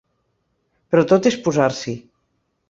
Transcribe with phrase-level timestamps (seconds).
[0.95, 1.95] Però tot és posar-s'hi.